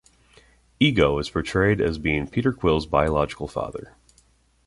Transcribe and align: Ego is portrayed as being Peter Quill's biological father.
Ego 0.79 1.19
is 1.19 1.29
portrayed 1.29 1.79
as 1.79 1.99
being 1.99 2.25
Peter 2.25 2.51
Quill's 2.51 2.87
biological 2.87 3.47
father. 3.47 3.93